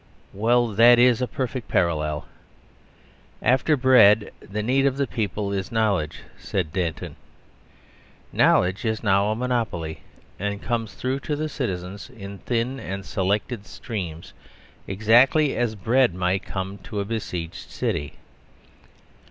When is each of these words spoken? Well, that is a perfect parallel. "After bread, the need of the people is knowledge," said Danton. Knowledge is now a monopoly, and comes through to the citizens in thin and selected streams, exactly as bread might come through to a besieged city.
Well, 0.33 0.69
that 0.69 0.97
is 0.97 1.21
a 1.21 1.27
perfect 1.27 1.67
parallel. 1.67 2.25
"After 3.39 3.77
bread, 3.77 4.31
the 4.39 4.63
need 4.63 4.87
of 4.87 4.97
the 4.97 5.05
people 5.05 5.53
is 5.53 5.71
knowledge," 5.71 6.21
said 6.39 6.73
Danton. 6.73 7.17
Knowledge 8.33 8.83
is 8.83 9.03
now 9.03 9.27
a 9.27 9.35
monopoly, 9.35 10.01
and 10.39 10.59
comes 10.59 10.95
through 10.95 11.19
to 11.19 11.35
the 11.35 11.47
citizens 11.49 12.09
in 12.09 12.39
thin 12.39 12.79
and 12.79 13.05
selected 13.05 13.67
streams, 13.67 14.33
exactly 14.87 15.55
as 15.55 15.75
bread 15.75 16.15
might 16.15 16.41
come 16.41 16.79
through 16.79 16.85
to 16.97 16.99
a 17.01 17.05
besieged 17.05 17.69
city. 17.69 18.13